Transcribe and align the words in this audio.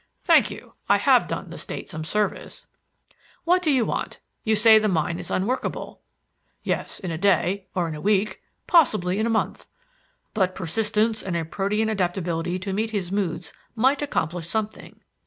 "Thank 0.23 0.49
you; 0.49 0.73
I 0.89 0.97
have 0.97 1.27
done 1.27 1.51
the 1.51 1.59
state 1.59 1.91
some 1.91 2.03
service." 2.03 2.65
"What 3.43 3.61
do 3.61 3.69
you 3.69 3.85
want? 3.85 4.19
You 4.43 4.55
say 4.55 4.79
the 4.79 4.87
mine 4.87 5.19
is 5.19 5.29
unworkable." 5.29 6.01
"Yes, 6.63 6.99
in 6.99 7.11
a 7.11 7.19
day, 7.19 7.67
or 7.75 7.87
in 7.87 7.93
a 7.93 8.01
week, 8.01 8.41
possibly 8.65 9.19
in 9.19 9.27
a 9.27 9.29
month. 9.29 9.67
But 10.33 10.55
persistence 10.55 11.21
and 11.21 11.35
a 11.37 11.45
protean 11.45 11.87
adaptability 11.87 12.57
to 12.61 12.73
meet 12.73 12.89
his 12.89 13.11
moods 13.11 13.53
might 13.75 14.01
accomplish 14.01 14.47
something. 14.47 15.01